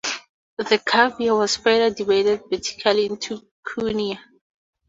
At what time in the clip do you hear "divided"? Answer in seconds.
1.93-2.41